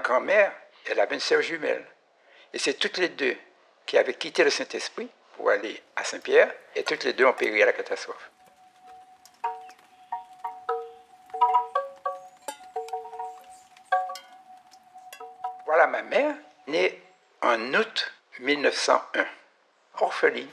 [0.00, 0.52] grand-mère,
[0.86, 1.84] elle avait une sœur jumelle.
[2.52, 3.36] Et c'est toutes les deux
[3.86, 7.62] qui avaient quitté le Saint-Esprit pour aller à Saint-Pierre, et toutes les deux ont péri
[7.62, 8.30] à la catastrophe.
[15.66, 16.36] Voilà ma mère,
[16.68, 17.02] née
[17.42, 19.26] en août 1901,
[19.98, 20.48] orpheline.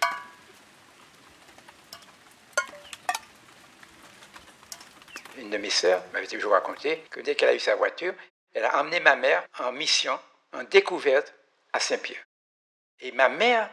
[5.38, 8.14] Une de mes sœurs m'avait toujours raconté que dès qu'elle a eu sa voiture,
[8.54, 10.20] elle a emmené ma mère en mission,
[10.54, 11.34] en découverte
[11.74, 12.24] à Saint-Pierre.
[13.00, 13.70] Et ma mère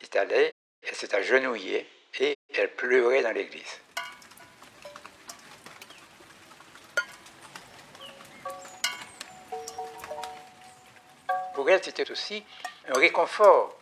[0.00, 0.52] est allée,
[0.82, 3.80] elle s'est agenouillée et elle pleurait dans l'église.
[11.54, 12.44] Pour elle, c'était aussi
[12.88, 13.78] un réconfort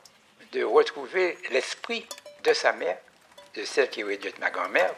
[0.52, 2.06] de retrouver l'esprit
[2.44, 2.98] de sa mère,
[3.54, 4.94] de celle qui aurait dû être ma grand-mère.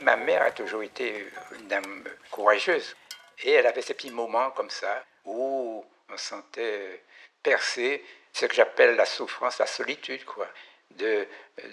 [0.00, 1.26] Ma mère a toujours été
[1.58, 2.94] une dame courageuse.
[3.42, 7.02] Et elle avait ces petits moments comme ça où on sentait
[7.42, 10.48] percer ce que j'appelle la souffrance, la solitude, quoi,
[10.92, 11.26] de,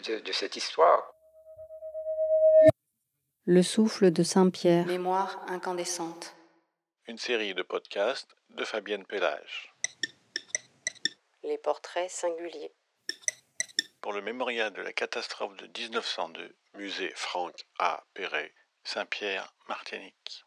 [0.06, 1.14] de, de cette histoire.
[3.46, 4.86] Le souffle de Saint-Pierre.
[4.86, 6.34] Mémoire incandescente.
[7.08, 9.74] Une série de podcasts de Fabienne Pellage.
[11.44, 12.72] Les portraits singuliers.
[14.04, 18.04] Pour le mémorial de la catastrophe de 1902, musée Franck A.
[18.14, 20.44] Perret, Saint-Pierre, Martinique.